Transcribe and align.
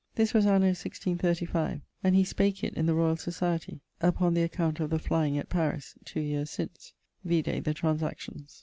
This 0.15 0.33
was 0.33 0.45
anno 0.47 0.65
1635, 0.73 1.79
and 2.03 2.15
he 2.15 2.23
spake 2.23 2.63
it 2.63 2.73
in 2.73 2.87
the 2.87 2.95
Royall 2.95 3.17
Societie, 3.17 3.81
upon 4.01 4.33
the 4.33 4.41
account 4.41 4.79
of 4.79 4.89
the 4.89 4.97
flyeing 4.97 5.37
at 5.37 5.47
Paris, 5.47 5.93
two 6.05 6.21
yeares 6.21 6.49
since. 6.49 6.93
Vide 7.23 7.63
the 7.63 7.73
Transactions. 7.75 8.59